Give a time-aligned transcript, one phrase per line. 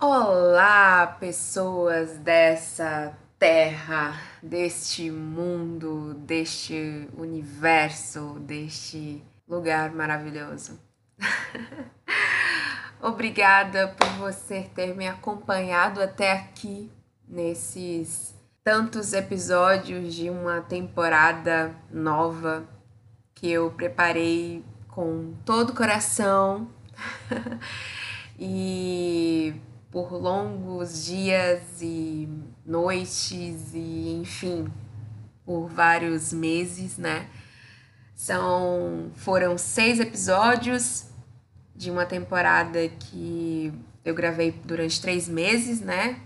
[0.00, 10.78] Olá, pessoas dessa terra, deste mundo, deste universo, deste lugar maravilhoso.
[13.02, 16.92] Obrigada por você ter me acompanhado até aqui
[17.26, 22.68] nesses tantos episódios de uma temporada nova
[23.34, 26.70] que eu preparei com todo o coração
[28.38, 29.60] e
[29.90, 32.28] por longos dias e
[32.64, 34.66] noites e enfim,
[35.44, 37.28] por vários meses, né?
[38.14, 41.06] São foram seis episódios
[41.74, 43.72] de uma temporada que
[44.04, 46.20] eu gravei durante três meses, né?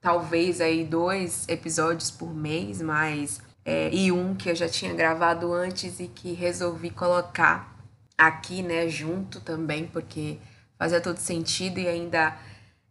[0.00, 5.52] Talvez aí dois episódios por mês, mas é, e um que eu já tinha gravado
[5.52, 7.76] antes e que resolvi colocar
[8.16, 10.38] aqui, né, junto também, porque
[10.78, 12.36] fazia todo sentido e ainda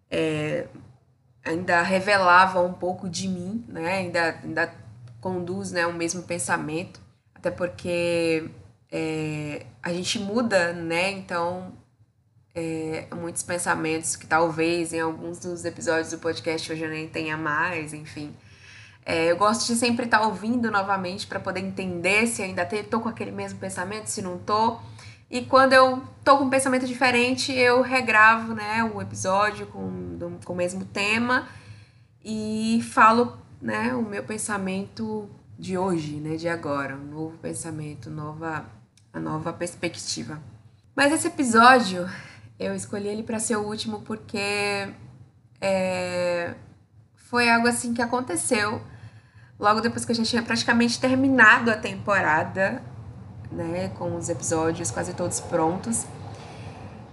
[0.09, 0.67] é,
[1.43, 3.97] ainda revelava um pouco de mim, né?
[3.97, 4.73] Ainda, ainda
[5.21, 6.99] conduz né, o mesmo pensamento,
[7.35, 8.49] até porque
[8.91, 11.11] é, a gente muda, né?
[11.11, 11.73] Então,
[12.55, 17.37] é, muitos pensamentos que talvez em alguns dos episódios do podcast hoje eu nem tenha
[17.37, 18.35] mais, enfim.
[19.05, 23.09] É, eu gosto de sempre estar ouvindo novamente para poder entender se ainda estou com
[23.09, 24.81] aquele mesmo pensamento, se não estou.
[25.29, 30.53] E quando eu tô com um pensamento diferente, eu regravo, né, o episódio com, com
[30.53, 31.47] o mesmo tema
[32.23, 38.65] e falo, né, o meu pensamento de hoje, né, de agora, um novo pensamento, nova,
[39.13, 40.41] a nova perspectiva.
[40.95, 42.09] Mas esse episódio,
[42.59, 44.91] eu escolhi ele para ser o último porque
[45.61, 46.55] é,
[47.15, 48.81] foi algo assim que aconteceu
[49.59, 52.81] logo depois que a gente tinha praticamente terminado a temporada
[53.51, 56.05] né, com os episódios quase todos prontos.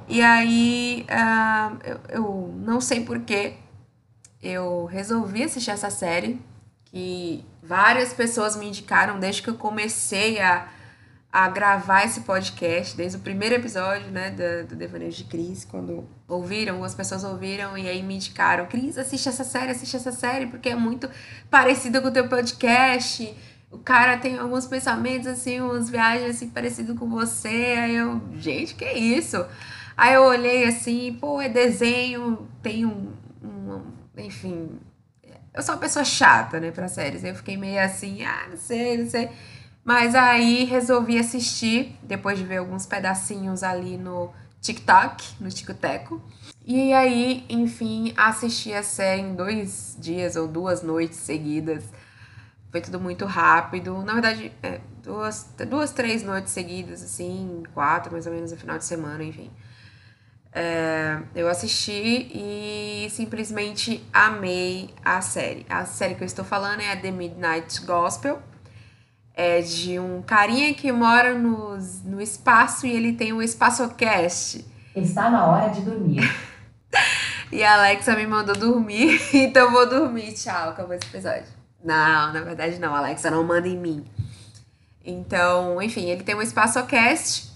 [0.09, 3.55] E aí, uh, eu, eu não sei porquê,
[4.43, 6.41] eu resolvi assistir essa série,
[6.85, 10.69] que várias pessoas me indicaram desde que eu comecei a,
[11.33, 16.09] a gravar esse podcast, desde o primeiro episódio, né, do, do Devaneio de Cris, quando
[16.29, 20.47] ouviram, algumas pessoas ouviram e aí me indicaram, Cris, assiste essa série, assiste essa série,
[20.47, 21.11] porque é muito
[21.51, 23.35] parecida com o teu podcast,
[23.71, 27.77] o cara tem alguns pensamentos assim, umas viagens assim parecido com você.
[27.79, 29.45] Aí eu, gente, que isso?
[29.97, 33.13] Aí eu olhei assim, pô, é desenho, tem um,
[33.43, 33.83] um
[34.17, 34.79] enfim,
[35.57, 37.25] eu sou uma pessoa chata, né, para séries.
[37.25, 39.31] Eu fiquei meio assim, ah, não sei, não sei.
[39.83, 46.21] Mas aí resolvi assistir, depois de ver alguns pedacinhos ali no TikTok, no Ticoteco.
[46.65, 51.85] E aí, enfim, assisti a série em dois dias ou duas noites seguidas.
[52.77, 54.03] Foi tudo muito rápido.
[54.03, 58.77] Na verdade, é, duas, duas, três noites seguidas, assim, quatro mais ou menos no final
[58.77, 59.51] de semana, enfim.
[60.53, 65.65] É, eu assisti e simplesmente amei a série.
[65.71, 68.43] A série que eu estou falando é a The Midnight Gospel.
[69.33, 74.63] É de um carinha que mora no, no espaço e ele tem um espaçocast.
[74.95, 76.31] Está na hora de dormir.
[77.51, 80.35] e a Alexa me mandou dormir, então vou dormir.
[80.35, 81.57] Tchau, acabou esse episódio.
[81.83, 84.05] Não, na verdade não, Alexa, não manda em mim.
[85.05, 87.49] Então, enfim, ele tem um espaçocast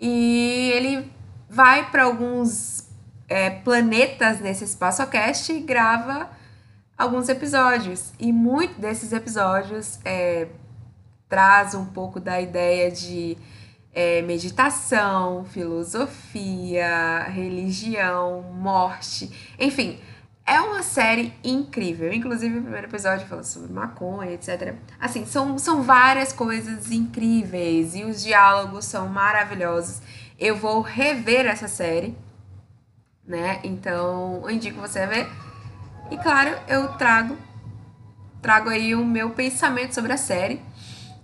[0.00, 1.10] e ele
[1.48, 2.88] vai para alguns
[3.28, 6.28] é, planetas nesse espaçocast e grava
[6.98, 8.12] alguns episódios.
[8.18, 10.48] E muito desses episódios é,
[11.28, 13.38] traz um pouco da ideia de
[13.94, 19.98] é, meditação, filosofia, religião, morte, enfim
[20.46, 22.12] é uma série incrível.
[22.12, 24.74] Inclusive, o primeiro episódio fala sobre maconha, etc.
[25.00, 30.00] Assim, são, são várias coisas incríveis e os diálogos são maravilhosos.
[30.38, 32.16] Eu vou rever essa série,
[33.24, 33.60] né?
[33.62, 35.28] Então, eu indico você a ver.
[36.10, 37.36] E claro, eu trago
[38.42, 40.60] trago aí o meu pensamento sobre a série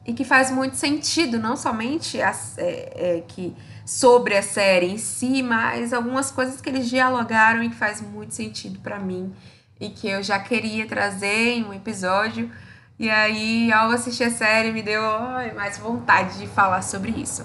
[0.08, 3.54] e que faz muito sentido, não somente é, é, que
[3.84, 8.32] sobre a série em si, mas algumas coisas que eles dialogaram e que faz muito
[8.34, 9.30] sentido para mim
[9.78, 12.50] e que eu já queria trazer em um episódio.
[12.98, 17.44] E aí, ao assistir a série, me deu ai, mais vontade de falar sobre isso.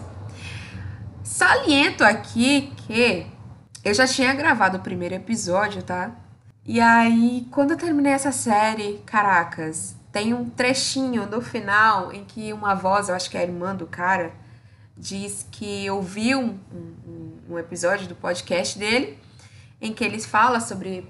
[1.22, 3.28] Saliento aqui que
[3.84, 6.12] eu já tinha gravado o primeiro episódio, tá?
[6.66, 12.54] E aí, quando eu terminei essa série, caracas, tem um trechinho do final em que
[12.54, 14.32] uma voz, eu acho que é a irmã do cara,
[14.96, 19.18] diz que ouviu um, um, um episódio do podcast dele
[19.82, 21.06] em que eles fala sobre,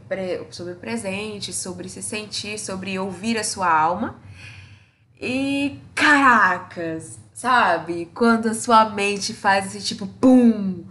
[0.50, 4.20] sobre o presente, sobre se sentir, sobre ouvir a sua alma.
[5.22, 8.10] E caracas, sabe?
[8.16, 10.86] Quando a sua mente faz esse tipo pum,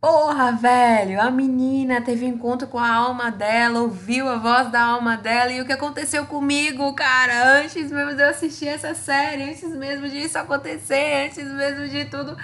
[0.00, 5.14] Porra, velho, a menina teve encontro com a alma dela, ouviu a voz da alma
[5.18, 9.68] dela e o que aconteceu comigo, cara, antes mesmo de eu assistir essa série, antes
[9.76, 12.34] mesmo disso acontecer, antes mesmo de tudo.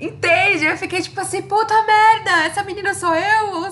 [0.00, 0.64] Entende?
[0.64, 3.66] Eu fiquei tipo assim, puta merda, essa menina sou eu?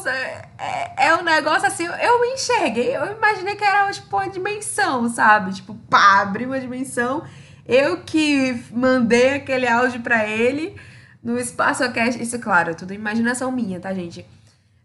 [0.58, 5.08] É, é um negócio assim, eu me enxerguei, eu imaginei que era tipo uma dimensão,
[5.08, 5.54] sabe?
[5.54, 7.22] Tipo, pá, abri uma dimensão.
[7.64, 10.76] Eu que mandei aquele áudio pra ele
[11.26, 12.22] no espaço cast.
[12.22, 14.24] Isso, claro, tudo imaginação minha, tá, gente?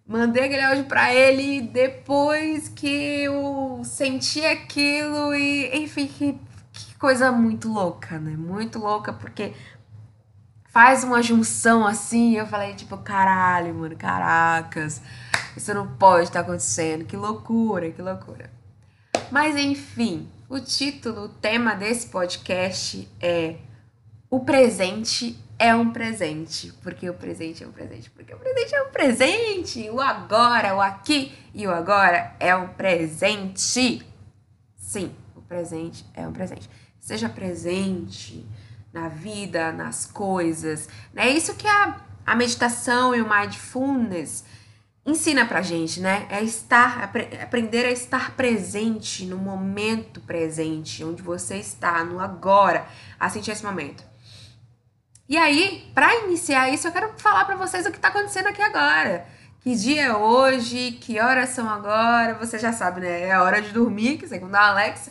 [0.08, 6.40] Mandei aquele áudio pra ele depois que eu senti aquilo e, enfim, que,
[6.74, 8.36] que coisa muito louca, né?
[8.36, 9.54] Muito louca, porque
[10.70, 12.36] faz uma junção assim.
[12.36, 15.00] Eu falei, tipo, caralho, mano, caracas,
[15.56, 17.06] isso não pode estar tá acontecendo.
[17.06, 18.50] Que loucura, que loucura.
[19.30, 23.58] Mas enfim, o título, o tema desse podcast é
[24.30, 26.74] O presente é um presente.
[26.82, 28.10] Porque o presente é um presente.
[28.10, 29.90] Porque o presente é um presente.
[29.92, 34.04] O agora, o aqui e o agora é um presente.
[34.76, 36.68] Sim, o presente é um presente.
[37.00, 38.44] Seja presente
[38.92, 40.90] na vida, nas coisas.
[41.16, 44.44] É isso que a, a meditação e o mindfulness
[45.06, 46.26] ensina pra gente, né?
[46.32, 52.88] É estar, aprender a estar presente no momento presente, onde você está, no agora,
[53.20, 54.11] a sentir esse momento.
[55.32, 58.62] E aí, para iniciar isso, eu quero falar para vocês o que está acontecendo aqui
[58.62, 59.26] agora.
[59.62, 60.92] Que dia é hoje?
[61.00, 62.34] Que horas são agora?
[62.34, 63.22] Você já sabe, né?
[63.22, 65.10] É a hora de dormir, que segundo a Alexa.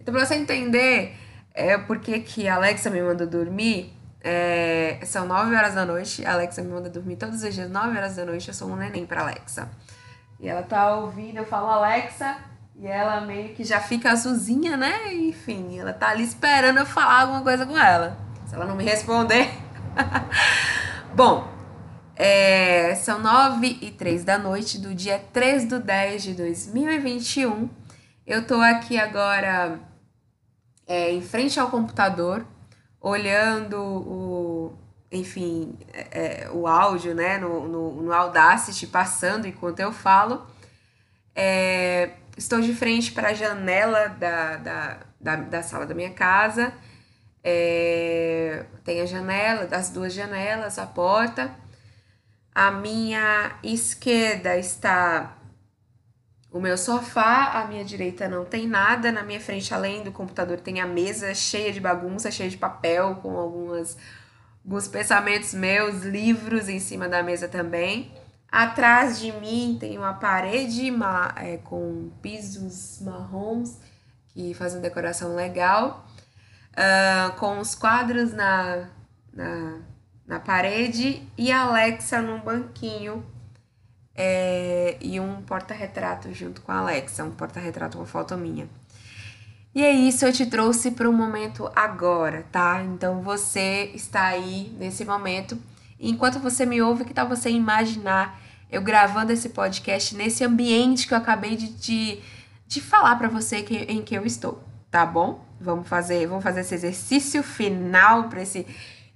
[0.00, 1.14] Então, para você entender
[1.52, 6.24] é, por que, que a Alexa me manda dormir, é, são 9 horas da noite.
[6.24, 8.48] A Alexa me manda dormir todos os dias, 9 horas da noite.
[8.48, 9.68] Eu sou um neném para Alexa.
[10.40, 12.38] E ela tá ouvindo, eu falo Alexa,
[12.74, 15.12] e ela meio que já fica azulzinha, né?
[15.12, 18.27] Enfim, ela tá ali esperando eu falar alguma coisa com ela.
[18.48, 19.46] Se ela não me responder.
[21.14, 21.46] Bom,
[22.16, 27.68] é, são nove e três da noite do dia 3 do 10 de 2021.
[28.26, 29.78] Eu tô aqui agora
[30.86, 32.42] é, em frente ao computador,
[32.98, 34.78] olhando o,
[35.12, 40.46] enfim, é, é, o áudio, né, no, no, no, Audacity passando enquanto eu falo.
[41.34, 46.72] É, estou de frente para a janela da, da, da, da sala da minha casa
[47.48, 51.50] é, tem a janela, as duas janelas, a porta.
[52.54, 55.36] A minha esquerda está
[56.50, 60.58] o meu sofá, a minha direita não tem nada, na minha frente, além do computador,
[60.58, 63.96] tem a mesa cheia de bagunça, cheia de papel, com algumas,
[64.64, 68.12] alguns pensamentos meus, livros em cima da mesa também.
[68.50, 70.90] Atrás de mim tem uma parede
[71.36, 73.78] é, com pisos marrons
[74.28, 76.07] que fazem decoração legal
[76.78, 78.88] uh, com os quadros na,
[79.32, 79.78] na,
[80.26, 83.24] na parede e a Alexa num banquinho
[84.14, 88.68] é, e um porta-retrato junto com a Alexa, um porta-retrato, uma foto minha.
[89.74, 92.82] E é isso, eu te trouxe para o momento agora, tá?
[92.82, 95.56] Então você está aí nesse momento.
[96.00, 98.40] Enquanto você me ouve, que tal você imaginar
[98.70, 102.18] eu gravando esse podcast nesse ambiente que eu acabei de, de,
[102.66, 105.44] de falar para você que, em que eu estou, tá bom?
[105.60, 108.66] Vamos fazer, vamos fazer esse exercício final para esse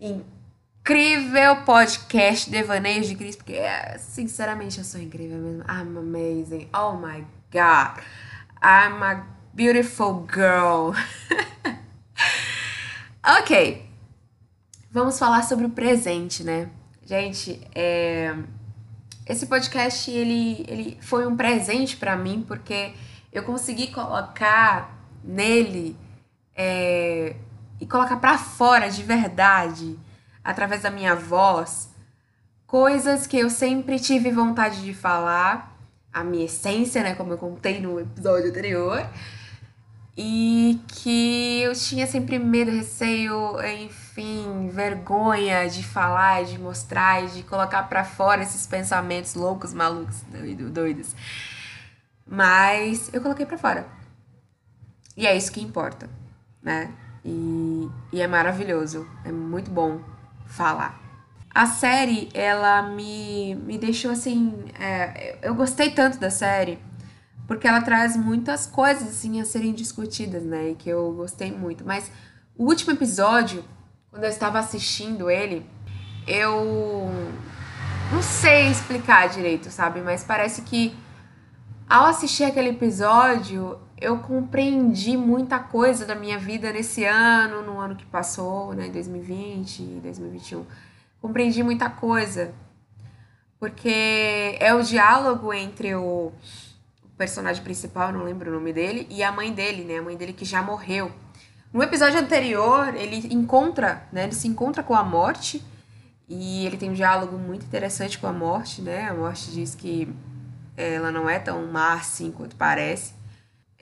[0.01, 3.61] incrível podcast Devaneios de Cris, porque
[3.99, 5.63] sinceramente eu sou incrível mesmo.
[5.63, 6.69] I'm amazing.
[6.75, 8.03] Oh my god.
[8.63, 10.95] I'm a beautiful girl.
[13.41, 13.89] ok.
[14.91, 16.69] Vamos falar sobre o presente, né?
[17.05, 18.35] Gente, é...
[19.27, 22.93] esse podcast ele, ele foi um presente para mim porque
[23.33, 24.92] eu consegui colocar
[25.23, 25.97] nele
[26.55, 27.37] é,
[27.81, 29.99] e colocar para fora de verdade,
[30.45, 31.91] através da minha voz,
[32.67, 35.77] coisas que eu sempre tive vontade de falar,
[36.13, 39.07] a minha essência, né, como eu contei no episódio anterior,
[40.17, 47.85] e que eu tinha sempre medo, receio, enfim, vergonha de falar, de mostrar, de colocar
[47.85, 50.23] para fora esses pensamentos loucos, malucos,
[50.71, 51.17] doidos.
[52.27, 54.02] Mas eu coloquei para fora.
[55.17, 56.09] E é isso que importa
[56.63, 56.93] né?
[57.25, 60.01] E, e é maravilhoso, é muito bom
[60.47, 61.01] falar.
[61.55, 64.65] A série, ela me, me deixou assim.
[64.79, 66.79] É, eu gostei tanto da série,
[67.47, 70.71] porque ela traz muitas coisas assim a serem discutidas, né?
[70.71, 71.85] E que eu gostei muito.
[71.85, 72.11] Mas
[72.57, 73.63] o último episódio,
[74.11, 75.67] quando eu estava assistindo ele,
[76.27, 77.11] eu
[78.11, 80.01] não sei explicar direito, sabe?
[80.01, 80.97] Mas parece que
[81.87, 87.97] ao assistir aquele episódio, eu compreendi muita coisa da minha vida nesse ano, no ano
[87.97, 90.67] que passou, né, 2020 e 2021.
[91.21, 92.53] Compreendi muita coisa.
[93.63, 96.33] porque é o diálogo entre o
[97.17, 99.99] personagem principal, não lembro o nome dele, e a mãe dele, né?
[99.99, 101.13] A mãe dele que já morreu.
[101.73, 104.25] No episódio anterior, ele encontra, né?
[104.25, 105.65] Ele se encontra com a morte
[106.29, 109.09] e ele tem um diálogo muito interessante com a morte, né?
[109.09, 110.13] A morte diz que
[110.77, 113.15] ela não é tão má assim quanto parece.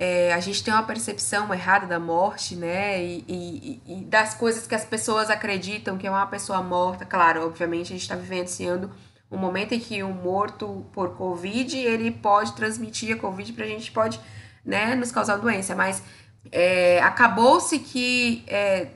[0.03, 3.05] É, a gente tem uma percepção errada da morte, né?
[3.05, 7.05] E, e, e, das coisas que as pessoas acreditam que é uma pessoa morta.
[7.05, 8.91] Claro, obviamente, a gente está vivenciando
[9.31, 13.69] um momento em que um morto por Covid ele pode transmitir a Covid para a
[13.69, 14.19] gente, pode
[14.65, 16.03] né, nos causar doença, mas
[16.51, 18.89] é, acabou-se que é,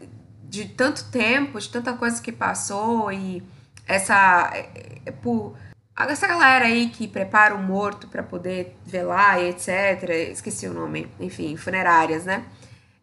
[0.44, 3.42] de tanto tempo, de tanta coisa que passou e
[3.86, 5.54] essa é, é por
[5.96, 11.08] essa galera aí que prepara o morto para poder velar e etc, esqueci o nome,
[11.20, 12.44] enfim, funerárias, né?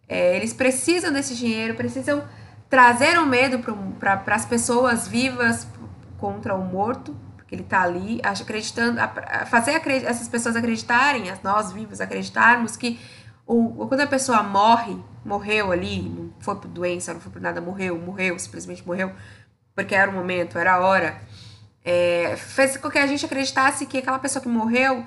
[0.08, 2.24] É, eles precisam desse dinheiro, precisam
[2.70, 3.60] trazer o um medo
[4.00, 5.68] para as pessoas vivas
[6.18, 9.00] contra o morto, porque ele está ali, acreditando,
[9.48, 13.00] fazer essas pessoas acreditarem, nós vivos acreditarmos que
[13.46, 17.60] ou, quando a pessoa morre, morreu ali, não foi por doença, não foi por nada,
[17.60, 19.12] morreu, morreu, simplesmente morreu,
[19.76, 21.20] porque era o momento, era a hora,
[21.84, 25.06] é, fez com que a gente acreditasse que aquela pessoa que morreu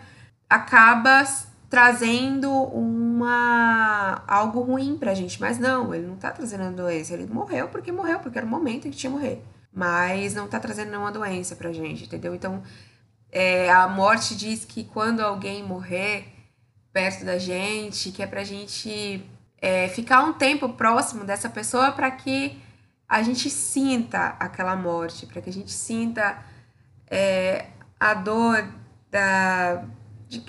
[0.49, 1.25] acaba
[1.71, 7.27] trazendo uma algo ruim pra gente, mas não, ele não tá trazendo uma doença, ele
[7.27, 10.61] morreu porque morreu, porque era o momento em que tinha que morrer, mas não tá
[10.61, 12.35] trazendo nenhuma doença pra gente, entendeu?
[12.35, 12.63] Então,
[13.31, 16.33] é, a morte diz que quando alguém morrer,
[16.93, 19.25] perto da gente, que é pra gente
[19.61, 22.57] é, ficar um tempo próximo dessa pessoa para que
[23.09, 26.39] a gente sinta aquela morte, para que a gente sinta
[27.11, 27.67] é,
[27.99, 28.67] a dor
[29.11, 29.85] da,
[30.29, 30.45] de,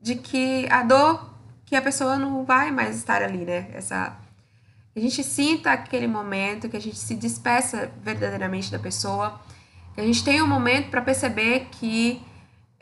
[0.00, 1.30] de que a dor
[1.64, 3.70] que a pessoa não vai mais estar ali, né?
[3.72, 4.16] Essa
[4.94, 9.40] a gente sinta aquele momento, que a gente se despeça verdadeiramente da pessoa,
[9.94, 12.20] que a gente tenha um momento para perceber que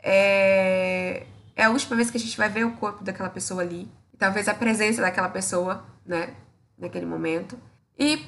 [0.01, 3.87] é, é a última vez que a gente vai ver o corpo daquela pessoa ali.
[4.17, 6.33] Talvez a presença daquela pessoa, né?
[6.77, 7.57] Naquele momento.
[7.97, 8.25] E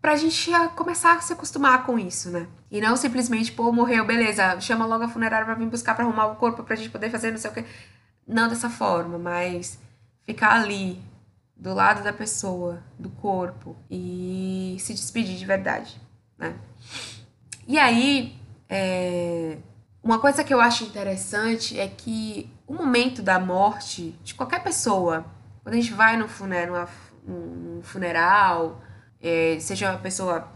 [0.00, 2.46] pra gente começar a se acostumar com isso, né?
[2.72, 6.28] E não simplesmente, pô, morreu, beleza, chama logo a funerária pra vir buscar pra arrumar
[6.28, 7.66] o corpo pra gente poder fazer não sei o quê.
[8.26, 9.78] Não dessa forma, mas
[10.22, 10.98] ficar ali,
[11.54, 16.00] do lado da pessoa, do corpo, e se despedir de verdade,
[16.38, 16.56] né?
[17.68, 19.58] E aí, é...
[20.02, 25.26] uma coisa que eu acho interessante é que o momento da morte de qualquer pessoa,
[25.62, 26.88] quando a gente vai no funeral,
[27.28, 28.80] um funeral,
[29.20, 30.48] é, seja uma pessoa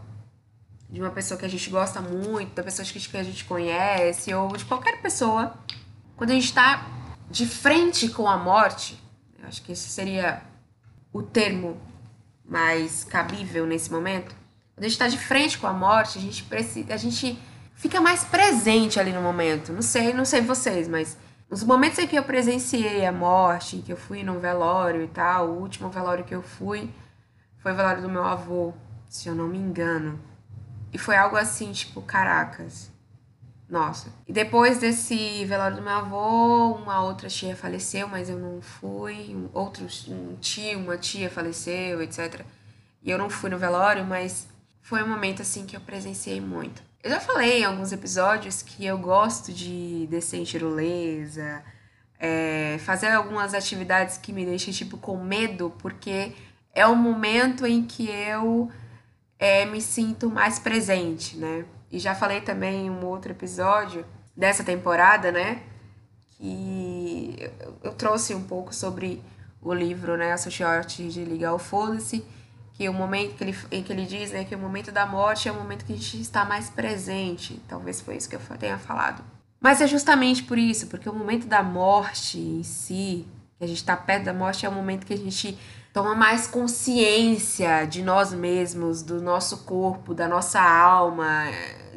[0.89, 4.55] de uma pessoa que a gente gosta muito, da pessoa que a gente conhece, ou
[4.55, 5.53] de qualquer pessoa,
[6.15, 6.87] quando a gente está
[7.29, 9.01] de frente com a morte,
[9.39, 10.41] eu acho que esse seria
[11.11, 11.77] o termo
[12.45, 14.35] mais cabível nesse momento.
[14.73, 17.37] Quando a gente está de frente com a morte, a gente precisa, a gente
[17.75, 19.73] fica mais presente ali no momento.
[19.73, 21.17] Não sei, não sei vocês, mas
[21.49, 25.49] os momentos em que eu presenciei a morte, que eu fui no velório e tal,
[25.49, 26.89] o último velório que eu fui
[27.57, 28.73] foi o velório do meu avô,
[29.09, 30.19] se eu não me engano.
[30.91, 32.89] E foi algo assim, tipo, caracas.
[33.69, 34.09] Nossa.
[34.25, 39.35] E depois desse velório do meu avô, uma outra tia faleceu, mas eu não fui.
[39.35, 42.45] Um, outro um tio, uma tia faleceu, etc.
[43.03, 44.47] E eu não fui no velório, mas
[44.81, 46.81] foi um momento assim que eu presenciei muito.
[47.03, 51.61] Eu já falei em alguns episódios que eu gosto de descer em tirolesa,
[52.19, 56.31] é, fazer algumas atividades que me deixem, tipo, com medo, porque
[56.73, 58.71] é o momento em que eu
[59.39, 61.65] é, me sinto mais presente, né?
[61.91, 65.63] E já falei também em um outro episódio dessa temporada, né?
[66.37, 69.21] Que eu, eu trouxe um pouco sobre
[69.61, 70.33] o livro, né?
[70.33, 72.25] A Social Arte de Ligar o Foda-se
[72.77, 75.49] que o momento que ele, em que ele diz né, que o momento da morte
[75.49, 77.59] é o momento que a gente está mais presente.
[77.67, 79.23] Talvez foi isso que eu tenha falado.
[79.59, 83.25] Mas é justamente por isso, porque o momento da morte em si,
[83.57, 85.57] que a gente está perto da morte, é o momento que a gente
[85.93, 91.45] toma mais consciência de nós mesmos, do nosso corpo, da nossa alma,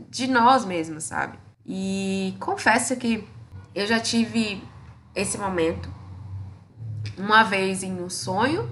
[0.09, 1.38] de nós mesmos, sabe?
[1.66, 3.26] E confesso que
[3.75, 4.62] eu já tive
[5.14, 5.88] esse momento
[7.16, 8.68] uma vez em um sonho,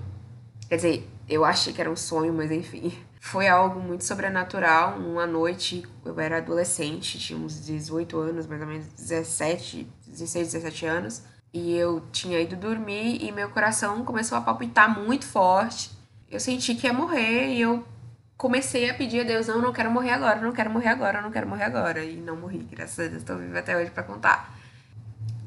[0.69, 2.93] quer dizer, eu achei que era um sonho, mas enfim.
[3.21, 4.97] Foi algo muito sobrenatural.
[4.99, 10.87] Uma noite, eu era adolescente, tinha uns 18 anos, mais ou menos 17, 16, 17
[10.87, 11.23] anos.
[11.59, 15.91] E eu tinha ido dormir e meu coração começou a palpitar muito forte.
[16.31, 17.85] Eu senti que ia morrer e eu
[18.37, 21.33] comecei a pedir a Deus: não, não quero morrer agora, não quero morrer agora, não
[21.33, 22.05] quero morrer agora.
[22.05, 24.57] E não morri, graças a Deus, estou viva até hoje para contar.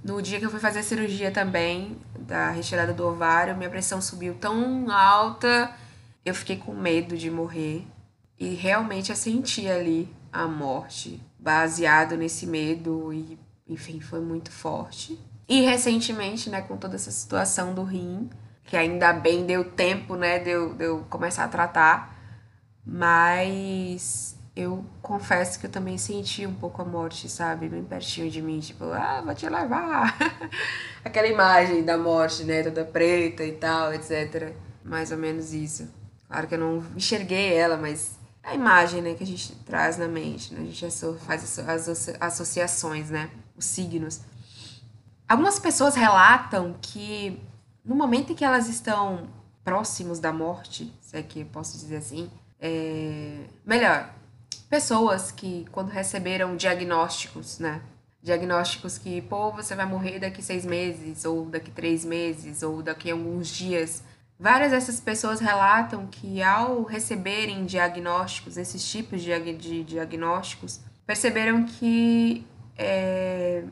[0.04, 4.02] No dia que eu fui fazer a cirurgia também, da retirada do ovário, minha pressão
[4.02, 5.74] subiu tão alta,
[6.26, 7.88] eu fiquei com medo de morrer.
[8.38, 15.18] E realmente eu senti ali a morte baseado nesse medo e, enfim, foi muito forte.
[15.52, 18.30] E recentemente, né, com toda essa situação do rim,
[18.64, 22.16] que ainda bem deu tempo, né, de eu, de eu começar a tratar,
[22.86, 27.68] mas eu confesso que eu também senti um pouco a morte, sabe?
[27.68, 30.18] Bem pertinho de mim, tipo, ah, vou te levar.
[31.04, 32.64] Aquela imagem da morte, né?
[32.64, 34.54] Toda preta e tal, etc.
[34.86, 35.86] Mais ou menos isso.
[36.30, 39.98] Claro que eu não enxerguei ela, mas é a imagem, né, que a gente traz
[39.98, 40.62] na mente, né?
[40.62, 40.90] A gente
[41.26, 43.30] faz as associações, né?
[43.58, 44.31] Os signos.
[45.32, 47.40] Algumas pessoas relatam que
[47.86, 49.30] no momento em que elas estão
[49.64, 53.46] próximos da morte, se é que posso dizer assim, é...
[53.66, 54.14] melhor,
[54.70, 57.82] pessoas que, quando receberam diagnósticos, né?
[58.22, 63.10] Diagnósticos que, pô, você vai morrer daqui seis meses, ou daqui três meses, ou daqui
[63.10, 64.04] alguns dias.
[64.38, 72.46] Várias dessas pessoas relatam que, ao receberem diagnósticos, esses tipos de diagnósticos, perceberam que
[72.78, 73.64] é,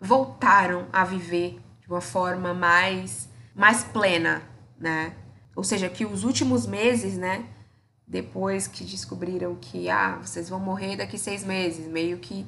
[0.00, 4.42] voltaram a viver de uma forma mais, mais plena,
[4.78, 5.14] né?
[5.54, 7.46] Ou seja, que os últimos meses, né,
[8.06, 12.46] depois que descobriram que ah, vocês vão morrer daqui seis meses, meio que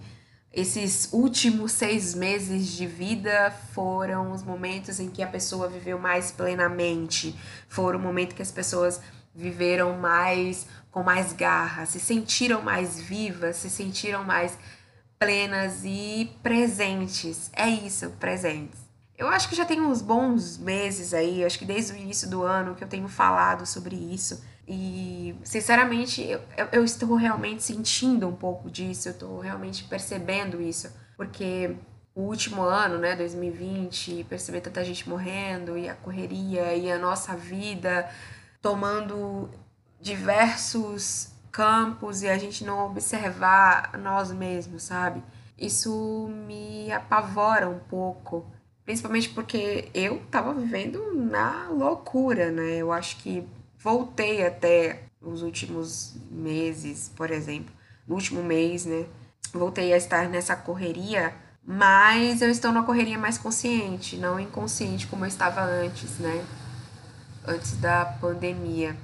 [0.52, 6.31] esses últimos seis meses de vida foram os momentos em que a pessoa viveu mais
[6.31, 7.38] plenamente,
[7.69, 9.00] foram o momento que as pessoas
[9.35, 14.59] viveram mais com mais garra, se sentiram mais vivas, se sentiram mais
[15.19, 17.51] plenas e presentes.
[17.55, 18.81] É isso, presentes.
[19.17, 22.43] Eu acho que já tem uns bons meses aí, acho que desde o início do
[22.43, 28.37] ano que eu tenho falado sobre isso e, sinceramente, eu, eu estou realmente sentindo um
[28.37, 31.75] pouco disso, eu estou realmente percebendo isso, porque
[32.15, 37.35] o último ano, né, 2020, perceber tanta gente morrendo e a correria e a nossa
[37.35, 38.11] vida
[38.61, 39.49] tomando
[39.99, 45.23] diversos campos e a gente não observar nós mesmos, sabe?
[45.59, 48.47] Isso me apavora um pouco,
[48.85, 52.76] principalmente porque eu tava vivendo na loucura, né?
[52.76, 57.75] Eu acho que voltei até os últimos meses, por exemplo,
[58.06, 59.06] no último mês, né?
[59.52, 61.34] Voltei a estar nessa correria,
[61.65, 66.45] mas eu estou numa correria mais consciente, não inconsciente como eu estava antes, né?
[67.47, 68.97] Antes da pandemia.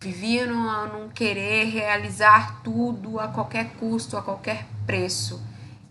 [0.00, 5.42] Vivia num, num querer realizar tudo a qualquer custo, a qualquer preço.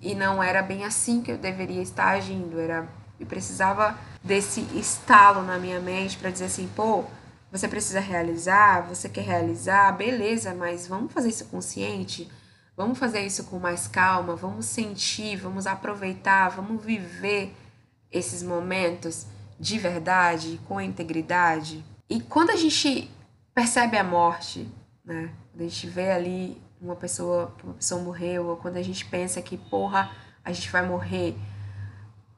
[0.01, 2.57] E não era bem assim que eu deveria estar agindo.
[2.57, 2.87] Era,
[3.19, 7.03] eu precisava desse estalo na minha mente para dizer assim, pô,
[7.51, 12.29] você precisa realizar, você quer realizar, beleza, mas vamos fazer isso consciente,
[12.77, 17.53] vamos fazer isso com mais calma, vamos sentir, vamos aproveitar, vamos viver
[18.09, 19.25] esses momentos
[19.59, 21.83] de verdade, com integridade.
[22.09, 23.09] E quando a gente
[23.57, 24.71] percebe a morte,
[25.03, 25.31] né?
[25.51, 29.41] Quando a gente vê ali uma pessoa, uma pessoa morreu, ou quando a gente pensa
[29.41, 30.11] que, porra,
[30.45, 31.35] a gente vai morrer.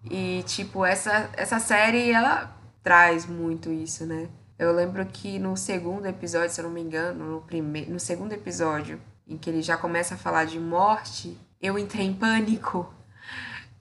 [0.10, 4.30] E, tipo, essa, essa série, ela traz muito isso, né?
[4.58, 8.32] Eu lembro que no segundo episódio, se eu não me engano, no, primeiro, no segundo
[8.32, 12.94] episódio, em que ele já começa a falar de morte, eu entrei em pânico.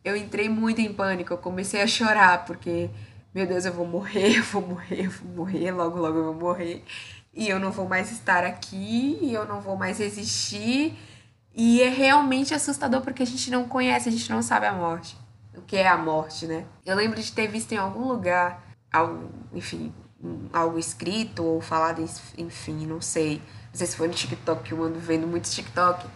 [0.05, 2.91] Eu entrei muito em pânico, eu comecei a chorar, porque,
[3.33, 6.35] meu Deus, eu vou morrer, eu vou morrer, eu vou morrer, logo, logo eu vou
[6.35, 6.85] morrer.
[7.39, 10.99] E eu não vou mais estar aqui, e eu não vou mais existir.
[11.55, 15.17] E é realmente assustador porque a gente não conhece, a gente não sabe a morte.
[15.57, 16.65] O que é a morte, né?
[16.85, 18.61] Eu lembro de ter visto em algum lugar,
[19.55, 19.95] enfim,
[20.53, 22.05] algo escrito ou falado,
[22.37, 23.41] enfim, não sei.
[23.71, 26.09] Não sei se foi no TikTok, que eu ando vendo muito TikTok,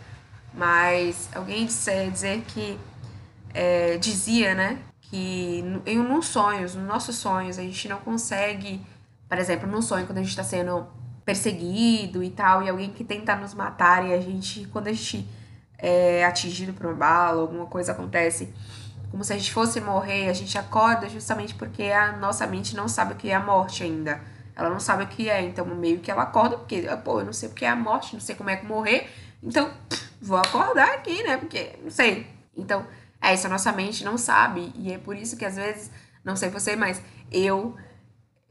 [0.52, 2.76] mas alguém disse, dizer que
[3.54, 8.84] é, dizia, né, que em nos sonhos, nos nossos sonhos, a gente não consegue,
[9.28, 13.04] por exemplo, no sonho, quando a gente está sendo perseguido e tal, e alguém que
[13.04, 15.28] tenta nos matar, e a gente, quando a gente
[15.78, 18.52] é atingido por uma bala, alguma coisa acontece,
[19.10, 22.88] como se a gente fosse morrer, a gente acorda justamente porque a nossa mente não
[22.88, 24.20] sabe o que é a morte ainda.
[24.54, 27.32] Ela não sabe o que é, então meio que ela acorda, porque, pô, eu não
[27.32, 29.10] sei o que é a morte, não sei como é que morrer,
[29.42, 29.70] então
[30.20, 31.36] vou acordar aqui, né?
[31.36, 32.26] Porque não sei.
[32.56, 32.86] Então,
[33.20, 35.90] é isso, a nossa mente não sabe, e é por isso que às vezes,
[36.24, 37.76] não sei você, mas eu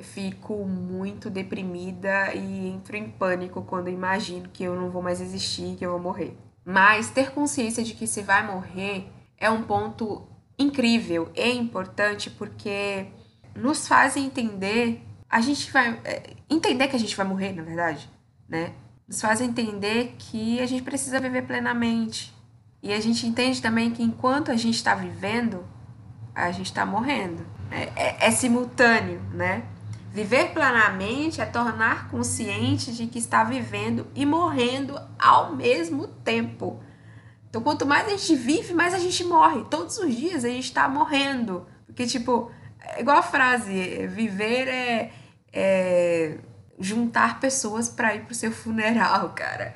[0.02, 5.76] fico muito deprimida e entro em pânico quando imagino que eu não vou mais existir,
[5.78, 6.38] que eu vou morrer.
[6.66, 13.08] Mas ter consciência de que se vai morrer é um ponto incrível e importante porque
[13.56, 18.10] nos faz entender, a gente vai é, entender que a gente vai morrer, na verdade,
[18.48, 18.74] né?
[19.08, 22.34] Nos faz entender que a gente precisa viver plenamente.
[22.82, 25.66] E a gente entende também que enquanto a gente está vivendo,
[26.34, 27.46] a gente está morrendo.
[27.70, 29.64] É, é, é simultâneo, né?
[30.12, 36.84] Viver plenamente é tornar consciente de que está vivendo e morrendo ao mesmo tempo.
[37.50, 39.64] Então, quanto mais a gente vive, mais a gente morre.
[39.70, 41.66] Todos os dias a gente tá morrendo.
[41.86, 45.14] Porque, tipo, é igual a frase: viver é,
[45.54, 46.38] é
[46.78, 49.74] juntar pessoas para ir pro seu funeral, cara.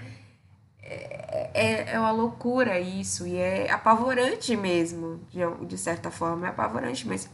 [0.81, 3.25] É, é, é uma loucura isso.
[3.25, 6.47] E é apavorante mesmo, de, de certa forma.
[6.47, 7.29] É apavorante, mas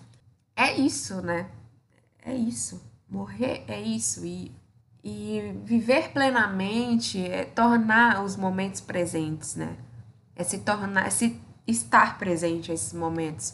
[0.55, 1.47] é isso, né?
[2.23, 2.90] É isso.
[3.11, 4.25] Morrer é isso.
[4.25, 4.51] E,
[5.03, 9.77] e viver plenamente é tornar os momentos presentes, né?
[10.35, 13.53] é se tornar, é se estar presente a esses momentos,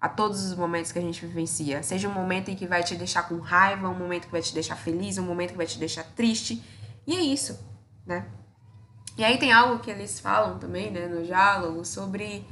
[0.00, 1.82] a todos os momentos que a gente vivencia.
[1.82, 4.52] Seja um momento em que vai te deixar com raiva, um momento que vai te
[4.52, 6.62] deixar feliz, um momento que vai te deixar triste.
[7.06, 7.58] E é isso,
[8.04, 8.26] né?
[9.16, 12.44] E aí tem algo que eles falam também, né, no diálogo, sobre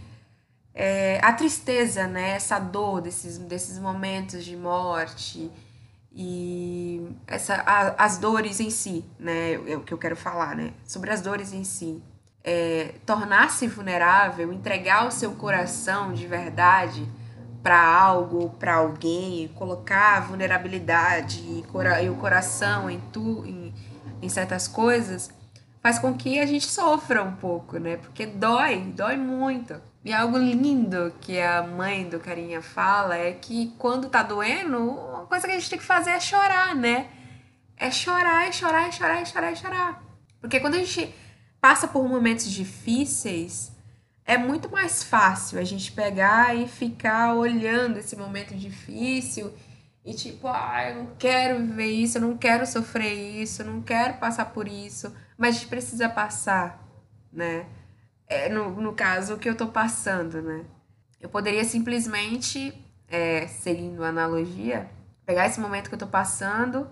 [0.73, 5.51] é, a tristeza, né, essa dor desses, desses momentos de morte
[6.15, 10.73] e essa, a, as dores em si, né, é o que eu quero falar, né,
[10.85, 12.03] sobre as dores em si
[12.45, 17.09] é, tornar-se vulnerável, entregar o seu coração de verdade
[17.63, 23.73] para algo, para alguém, colocar a vulnerabilidade e, cora e o coração em, tu, em,
[24.21, 25.31] em certas coisas,
[25.81, 27.99] faz com que a gente sofra um pouco, né?
[27.99, 29.81] Porque dói, dói muito.
[30.05, 35.47] E algo lindo que a mãe do carinha fala é que quando tá doendo, coisa
[35.47, 37.09] que a gente tem que fazer é chorar, né?
[37.77, 40.03] É chorar, é chorar, é chorar, é chorar, é chorar.
[40.41, 41.15] Porque quando a gente
[41.61, 43.73] passa por momentos difíceis,
[44.25, 49.53] é muito mais fácil a gente pegar e ficar olhando esse momento difícil
[50.05, 53.81] e tipo, ah, eu não quero viver isso, eu não quero sofrer isso, eu não
[53.83, 56.85] quero passar por isso, mas a gente precisa passar,
[57.33, 57.67] né?
[58.27, 60.65] É, no, no caso, o que eu tô passando, né?
[61.21, 62.75] Eu poderia simplesmente,
[63.07, 64.91] é, seguindo a analogia,
[65.27, 66.89] pegar esse momento que eu tô passando,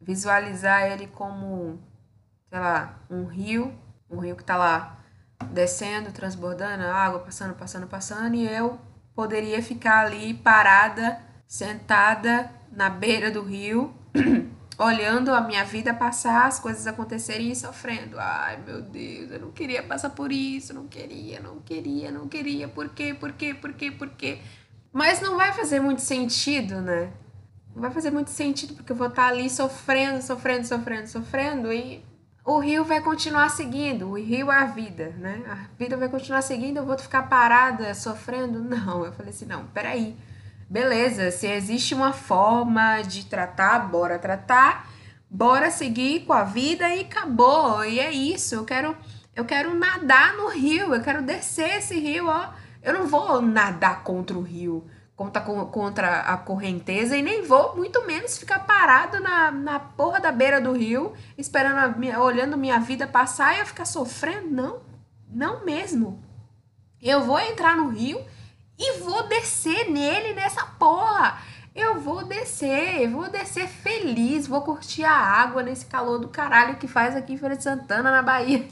[0.00, 1.80] visualizar ele como,
[2.50, 3.72] sei lá, um rio
[4.12, 4.98] um rio que está lá
[5.50, 8.78] descendo, transbordando, a água passando, passando, passando, e eu
[9.14, 13.92] poderia ficar ali parada, sentada na beira do rio,
[14.78, 18.18] olhando a minha vida passar, as coisas acontecerem e sofrendo.
[18.18, 22.68] Ai, meu Deus, eu não queria passar por isso, não queria, não queria, não queria.
[22.68, 23.14] Por quê?
[23.14, 23.52] Por quê?
[23.52, 23.90] Por quê?
[23.90, 24.38] Por quê?
[24.92, 27.12] Mas não vai fazer muito sentido, né?
[27.74, 32.04] Não vai fazer muito sentido porque eu vou estar ali sofrendo, sofrendo, sofrendo, sofrendo e
[32.44, 35.42] o rio vai continuar seguindo, o rio é a vida, né?
[35.48, 38.58] A vida vai continuar seguindo, eu vou ficar parada, sofrendo?
[38.62, 40.16] Não, eu falei assim, não, peraí.
[40.68, 44.88] Beleza, se existe uma forma de tratar, bora tratar,
[45.30, 47.84] bora seguir com a vida e acabou.
[47.84, 48.96] E é isso, eu quero,
[49.36, 52.52] eu quero nadar no rio, eu quero descer esse rio, ó.
[52.82, 54.84] Eu não vou nadar contra o rio
[55.16, 60.32] contra, contra a correnteza e nem vou, muito menos, ficar parado na, na porra da
[60.32, 64.50] beira do rio, esperando, minha, olhando minha vida passar e eu ficar sofrendo.
[64.50, 64.80] Não,
[65.28, 66.22] não mesmo.
[67.00, 68.24] Eu vou entrar no rio
[68.78, 71.38] e vou descer nele nessa porra.
[71.74, 76.86] Eu vou descer, vou descer feliz, vou curtir a água nesse calor do caralho que
[76.86, 78.68] faz aqui em Feira de Santana, na Bahia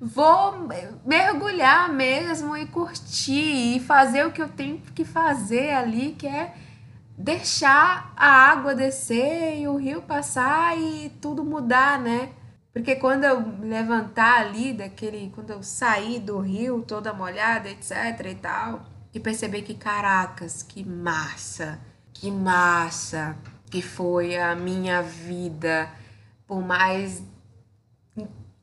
[0.00, 0.68] vou
[1.04, 6.54] mergulhar mesmo e curtir e fazer o que eu tenho que fazer ali, que é
[7.16, 12.30] deixar a água descer e o rio passar e tudo mudar, né?
[12.72, 18.34] Porque quando eu levantar ali daquele, quando eu sair do rio toda molhada, etc e
[18.36, 21.80] tal, e perceber que caracas, que massa,
[22.12, 23.36] que massa
[23.70, 25.90] que foi a minha vida
[26.46, 27.22] por mais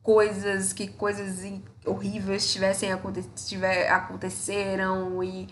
[0.06, 1.44] coisas, que coisas
[1.84, 2.92] horríveis tivessem
[3.44, 5.48] tiver, aconteceram e,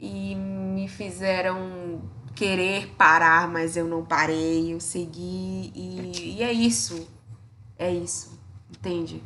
[0.00, 2.00] e me fizeram
[2.34, 7.06] querer parar, mas eu não parei, eu segui e, e é isso.
[7.78, 8.38] É isso,
[8.70, 9.22] entende?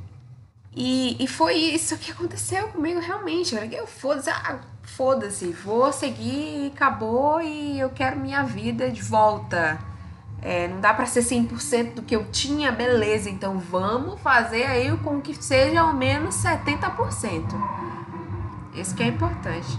[0.74, 3.54] E, e foi isso que aconteceu comigo realmente.
[3.54, 9.78] Eu foda-se, ah, foda-se, vou seguir, acabou e eu quero minha vida de volta
[10.46, 13.28] é, não dá para ser 100% do que eu tinha, beleza.
[13.28, 17.42] Então vamos fazer aí com que seja ao menos 70%.
[18.72, 19.76] Isso que é importante.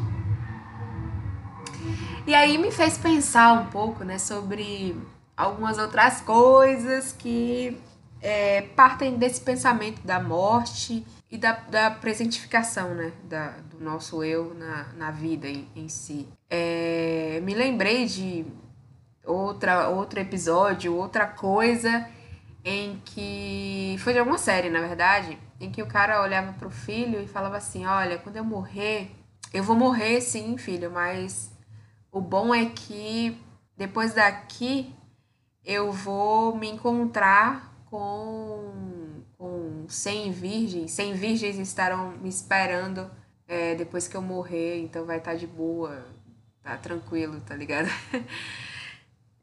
[2.26, 5.02] E aí me fez pensar um pouco, né, sobre
[5.38, 7.78] algumas outras coisas que
[8.22, 14.54] é, partem desse pensamento da morte e da, da presentificação, né, da, do nosso eu
[14.54, 16.28] na, na vida em, em si.
[16.50, 18.46] É, me lembrei de
[19.28, 22.10] outra, outro episódio, outra coisa
[22.64, 23.96] em que.
[24.00, 27.58] Foi de alguma série, na verdade, em que o cara olhava pro filho e falava
[27.58, 29.12] assim: Olha, quando eu morrer,
[29.54, 31.52] eu vou morrer sim, filho, mas
[32.12, 33.38] o bom é que
[33.76, 34.94] depois daqui
[35.64, 43.10] eu vou me encontrar com, com 100 virgens, 100 virgens estarão me esperando
[43.48, 46.06] é, depois que eu morrer, então vai estar tá de boa,
[46.64, 47.90] tá tranquilo, tá ligado?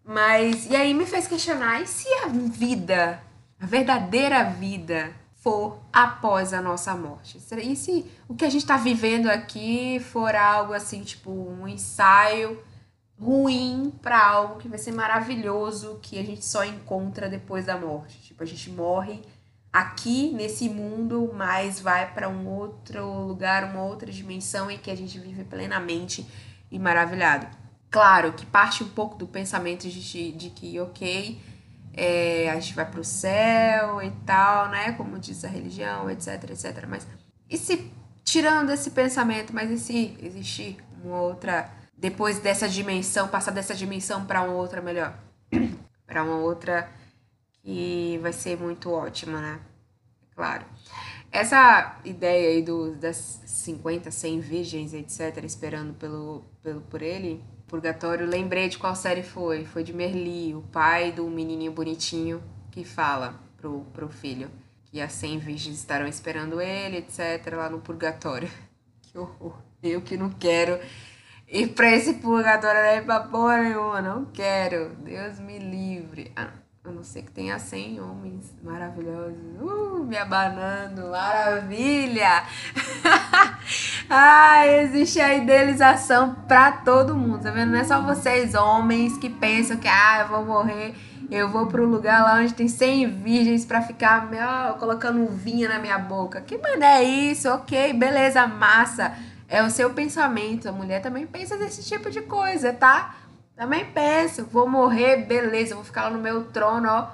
[0.04, 3.20] Mas, e aí me fez questionar, e se a vida,
[3.58, 5.14] a verdadeira vida,
[5.44, 7.38] for após a nossa morte?
[7.58, 12.62] E se o que a gente está vivendo aqui for algo assim, tipo, um ensaio
[13.20, 18.18] ruim para algo que vai ser maravilhoso, que a gente só encontra depois da morte?
[18.22, 19.20] Tipo, a gente morre
[19.70, 24.96] aqui nesse mundo, mas vai para um outro lugar, uma outra dimensão em que a
[24.96, 26.26] gente vive plenamente
[26.70, 27.63] e maravilhado.
[27.94, 31.40] Claro que parte um pouco do pensamento de, de que, ok,
[31.92, 34.90] é, a gente vai para o céu e tal, né?
[34.94, 36.86] Como diz a religião, etc, etc.
[36.88, 37.06] Mas
[37.48, 37.92] e se,
[38.24, 44.26] tirando esse pensamento, mas e se existir uma outra, depois dessa dimensão, passar dessa dimensão
[44.26, 45.16] para uma outra melhor?
[46.04, 46.90] para uma outra
[47.62, 49.60] que vai ser muito ótima, né?
[50.34, 50.64] Claro.
[51.30, 58.24] Essa ideia aí do, das 50, 100 virgens, etc., esperando pelo, pelo, por ele, Purgatório,
[58.24, 59.64] lembrei de qual série foi.
[59.64, 64.48] Foi de Merli, o pai do menininho bonitinho que fala pro, pro filho
[64.84, 68.48] que as 100 virgens estarão esperando ele, etc., lá no Purgatório.
[69.02, 69.58] Que horror.
[69.82, 70.78] Eu que não quero
[71.48, 74.90] ir pra esse Purgatório, nem pra porra nenhuma, não quero.
[74.96, 76.30] Deus me livre.
[76.36, 76.52] Ah,
[76.86, 79.38] a não ser que tenha 100 homens maravilhosos.
[79.58, 82.44] Uh, me abanando, maravilha!
[84.10, 87.70] ah, existe a idealização pra todo mundo, tá vendo?
[87.70, 90.94] Não é só vocês, homens, que pensam que, ah, eu vou morrer,
[91.30, 95.78] eu vou pro lugar lá onde tem 100 virgens pra ficar meu, colocando vinho na
[95.78, 96.42] minha boca.
[96.42, 97.48] Que mané é isso?
[97.48, 99.16] Ok, beleza, massa.
[99.48, 100.68] É o seu pensamento.
[100.68, 103.14] A mulher também pensa desse tipo de coisa, tá?
[103.56, 107.08] Também penso, vou morrer, beleza, vou ficar lá no meu trono, ó,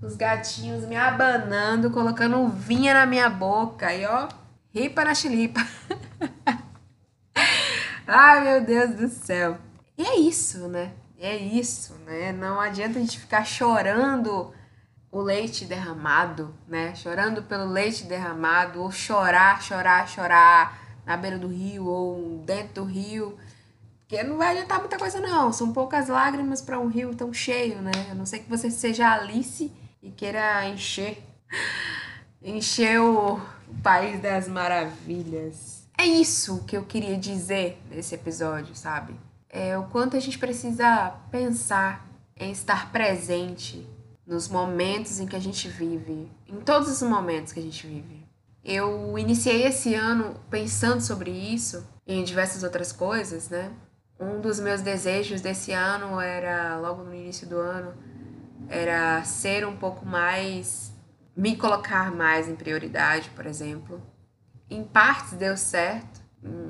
[0.00, 4.28] os gatinhos me abanando, colocando vinha na minha boca e ó,
[4.72, 5.60] ripa na chilipa.
[8.06, 9.58] Ai, meu Deus do céu.
[9.98, 10.92] E é isso, né?
[11.18, 12.32] É isso, né?
[12.32, 14.54] Não adianta a gente ficar chorando
[15.10, 16.94] o leite derramado, né?
[16.94, 22.84] Chorando pelo leite derramado, ou chorar, chorar, chorar na beira do rio ou dentro do
[22.84, 23.36] rio
[24.10, 25.52] porque não vai adiantar muita coisa, não.
[25.52, 27.92] São poucas lágrimas para um rio tão cheio, né?
[28.10, 29.70] A não ser que você seja Alice
[30.02, 31.22] e queira encher.
[32.42, 35.86] Encher o, o país das maravilhas.
[35.96, 39.14] É isso que eu queria dizer nesse episódio, sabe?
[39.48, 42.04] É o quanto a gente precisa pensar
[42.36, 43.86] em estar presente
[44.26, 48.26] nos momentos em que a gente vive, em todos os momentos que a gente vive.
[48.64, 53.70] Eu iniciei esse ano pensando sobre isso e em diversas outras coisas, né?
[54.20, 57.94] Um dos meus desejos desse ano era, logo no início do ano,
[58.68, 60.92] era ser um pouco mais.
[61.34, 63.98] me colocar mais em prioridade, por exemplo.
[64.68, 66.20] Em partes deu certo,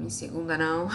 [0.00, 0.88] em segunda não.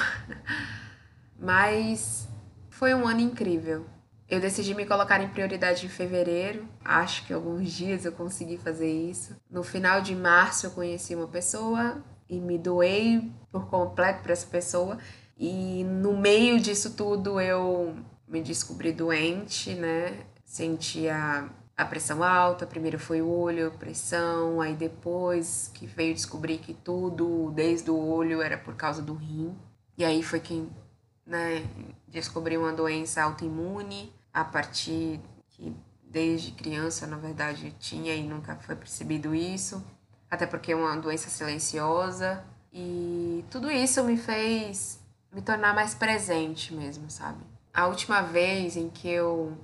[1.37, 2.29] Mas
[2.69, 3.85] foi um ano incrível.
[4.29, 6.65] Eu decidi me colocar em prioridade em fevereiro.
[6.83, 9.35] Acho que alguns dias eu consegui fazer isso.
[9.51, 14.47] No final de março eu conheci uma pessoa e me doei por completo para essa
[14.47, 14.97] pessoa.
[15.37, 17.95] E no meio disso tudo eu
[18.27, 20.25] me descobri doente, né?
[20.45, 26.73] Sentia a pressão alta, primeiro foi o olho, pressão, aí depois que veio descobrir que
[26.73, 29.53] tudo, desde o olho, era por causa do rim.
[29.97, 30.67] E aí foi que,
[31.25, 31.65] né,
[32.07, 35.19] descobri uma doença autoimune a partir
[35.49, 39.83] que desde criança, na verdade, tinha e nunca foi percebido isso,
[40.31, 42.43] até porque é uma doença silenciosa.
[42.71, 44.99] E tudo isso me fez
[45.35, 47.43] me tornar mais presente mesmo, sabe?
[47.73, 49.55] A última vez em que eu,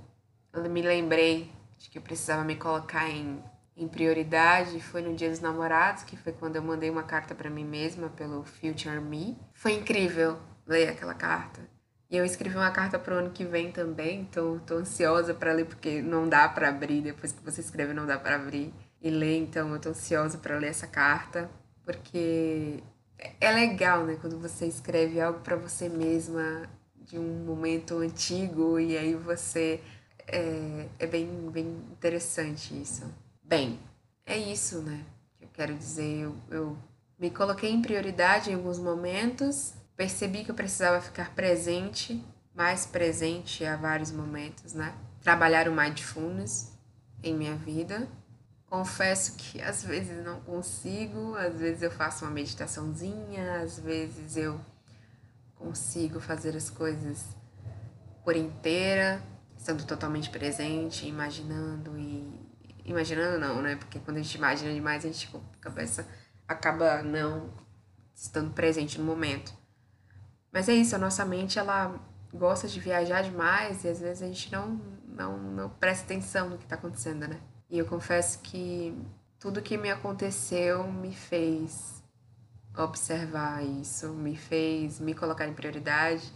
[0.70, 3.42] me lembrei de que eu precisava me colocar em,
[3.78, 7.50] em prioridade foi no Dia dos Namorados, que foi quando eu mandei uma carta para
[7.50, 9.38] mim mesma pelo Future Me.
[9.54, 11.62] Foi incrível ler aquela carta.
[12.10, 15.66] E eu escrevi uma carta pro ano que vem também, então tô ansiosa para ler
[15.66, 19.38] porque não dá para abrir, depois que você escreve não dá para abrir e ler,
[19.38, 21.50] então eu tô ansiosa para ler essa carta,
[21.86, 22.84] porque
[23.40, 24.18] é legal, né?
[24.20, 29.82] Quando você escreve algo para você mesma de um momento antigo e aí você.
[30.28, 33.04] É, é bem, bem interessante isso.
[33.44, 33.80] Bem,
[34.26, 35.04] é isso, né?
[35.38, 36.24] Que eu quero dizer.
[36.24, 36.78] Eu, eu
[37.20, 42.24] me coloquei em prioridade em alguns momentos, percebi que eu precisava ficar presente,
[42.56, 44.96] mais presente a vários momentos, né?
[45.22, 46.72] Trabalhar o mindfulness
[47.24, 48.08] em minha vida
[48.72, 54.62] Confesso que às vezes não consigo, às vezes eu faço uma meditaçãozinha, às vezes eu
[55.56, 57.36] consigo fazer as coisas
[58.24, 59.22] por inteira,
[59.58, 62.34] estando totalmente presente, imaginando e
[62.86, 63.76] imaginando não, né?
[63.76, 66.08] Porque quando a gente imagina demais, a gente a cabeça
[66.48, 67.54] acaba não
[68.16, 69.54] estando presente no momento.
[70.50, 72.00] Mas é isso, a nossa mente ela
[72.34, 74.80] gosta de viajar demais e às vezes a gente não
[75.10, 77.51] não, não presta atenção no que está acontecendo, né?
[77.72, 78.94] E eu confesso que
[79.40, 82.04] tudo que me aconteceu me fez
[82.78, 86.34] observar isso, me fez me colocar em prioridade,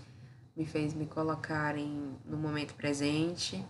[0.56, 3.67] me fez me colocar em, no momento presente,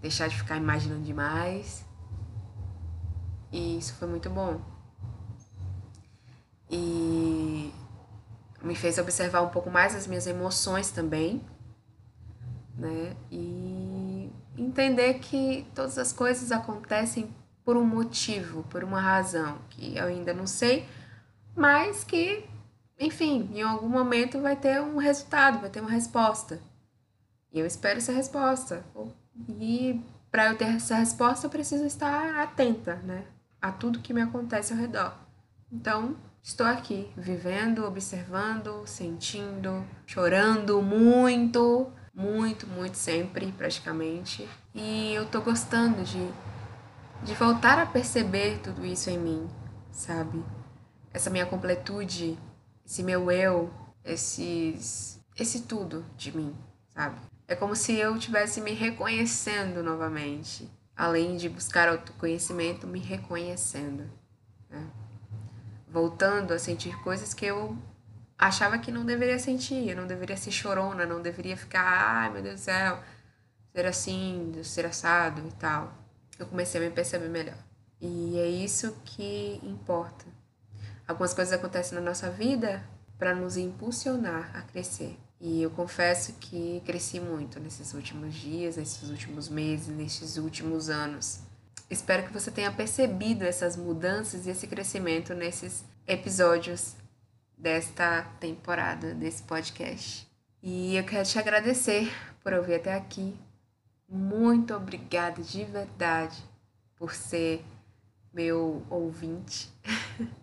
[0.00, 1.84] deixar de ficar imaginando demais.
[3.52, 4.58] E isso foi muito bom.
[6.70, 7.74] E
[8.62, 11.44] me fez observar um pouco mais as minhas emoções também,
[12.74, 13.14] né?
[13.30, 13.89] E
[14.60, 17.30] entender que todas as coisas acontecem
[17.64, 20.86] por um motivo, por uma razão, que eu ainda não sei,
[21.56, 22.44] mas que,
[22.98, 26.60] enfim, em algum momento vai ter um resultado, vai ter uma resposta.
[27.52, 28.84] E eu espero essa resposta.
[29.48, 33.24] E para eu ter essa resposta, eu preciso estar atenta, né,
[33.60, 35.14] a tudo que me acontece ao redor.
[35.72, 44.48] Então, estou aqui, vivendo, observando, sentindo, chorando muito, muito, muito sempre, praticamente.
[44.74, 46.28] E eu tô gostando de
[47.22, 49.48] de voltar a perceber tudo isso em mim,
[49.92, 50.42] sabe?
[51.12, 52.38] Essa minha completude,
[52.84, 53.70] esse meu eu,
[54.04, 56.54] esses esse tudo de mim,
[56.88, 57.18] sabe?
[57.46, 64.10] É como se eu estivesse me reconhecendo novamente, além de buscar autoconhecimento, me reconhecendo,
[64.68, 64.86] né?
[65.88, 67.76] voltando a sentir coisas que eu
[68.48, 72.56] achava que não deveria sentir, não deveria ser chorona, não deveria ficar, ai meu Deus
[72.56, 73.00] do céu,
[73.74, 76.00] ser assim, ser assado e tal
[76.40, 77.58] eu comecei a me perceber melhor.
[78.00, 80.24] E é isso que importa.
[81.06, 82.82] Algumas coisas acontecem na nossa vida
[83.18, 85.18] para nos impulsionar a crescer.
[85.38, 91.40] E eu confesso que cresci muito nesses últimos dias, nesses últimos meses, nesses últimos anos.
[91.90, 96.94] Espero que você tenha percebido essas mudanças e esse crescimento nesses episódios
[97.60, 100.26] desta temporada, desse podcast.
[100.62, 102.10] E eu quero te agradecer
[102.42, 103.38] por ouvir até aqui,
[104.08, 106.42] muito obrigada de verdade
[106.96, 107.64] por ser
[108.32, 109.70] meu ouvinte,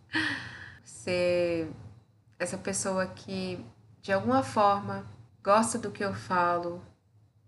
[0.83, 1.69] ser
[2.39, 3.63] essa pessoa que
[4.01, 5.05] de alguma forma
[5.43, 6.81] gosta do que eu falo,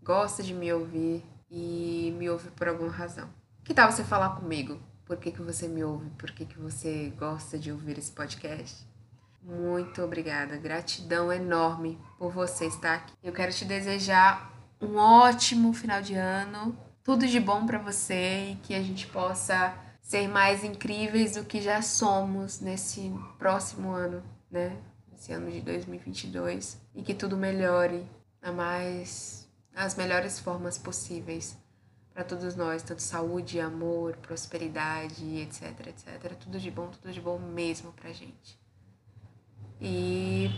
[0.02, 3.30] gosta de me ouvir e me ouve por alguma razão.
[3.64, 4.80] Que tal você falar comigo?
[5.06, 6.10] Por que, que você me ouve?
[6.12, 8.89] Por que, que você gosta de ouvir esse podcast?
[9.42, 13.14] Muito obrigada, gratidão enorme por você estar aqui.
[13.24, 18.56] Eu quero te desejar um ótimo final de ano, tudo de bom para você e
[18.58, 24.78] que a gente possa ser mais incríveis do que já somos nesse próximo ano, né?
[25.14, 28.06] Esse ano de 2022 e que tudo melhore
[28.42, 31.58] a mais as melhores formas possíveis
[32.14, 36.36] para todos nós, tanto saúde, amor, prosperidade, etc, etc.
[36.38, 38.60] Tudo de bom, tudo de bom mesmo pra gente.
[39.82, 40.50] E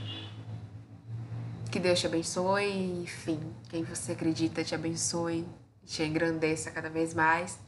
[1.71, 5.47] que Deus te abençoe, enfim, quem você acredita te abençoe,
[5.85, 7.59] te engrandeça cada vez mais.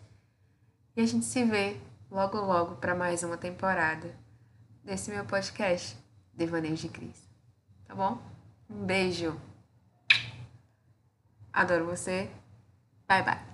[0.95, 1.77] E a gente se vê
[2.11, 4.13] logo logo para mais uma temporada
[4.83, 5.97] desse meu podcast,
[6.33, 7.27] Devaneios de Cris.
[7.87, 8.21] Tá bom?
[8.69, 9.39] Um beijo.
[11.51, 12.29] Adoro você.
[13.07, 13.52] Bye bye.